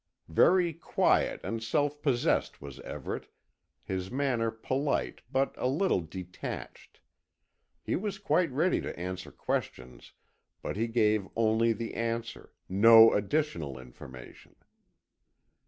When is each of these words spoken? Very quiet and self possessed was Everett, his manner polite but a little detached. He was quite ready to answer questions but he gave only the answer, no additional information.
Very 0.33 0.73
quiet 0.73 1.41
and 1.43 1.61
self 1.61 2.01
possessed 2.01 2.59
was 2.59 2.79
Everett, 2.79 3.27
his 3.83 4.09
manner 4.09 4.49
polite 4.49 5.21
but 5.31 5.53
a 5.59 5.67
little 5.67 6.01
detached. 6.01 7.01
He 7.83 7.95
was 7.95 8.17
quite 8.17 8.49
ready 8.49 8.81
to 8.81 8.99
answer 8.99 9.31
questions 9.31 10.13
but 10.63 10.75
he 10.75 10.87
gave 10.87 11.27
only 11.35 11.71
the 11.71 11.93
answer, 11.93 12.51
no 12.67 13.13
additional 13.13 13.77
information. 13.77 14.55